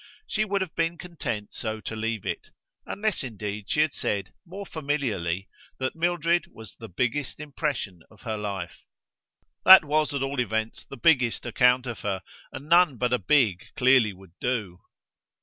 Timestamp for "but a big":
12.97-13.65